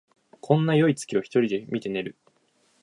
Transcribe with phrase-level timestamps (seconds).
[0.39, 2.15] こんなよい月を一人で見て寝る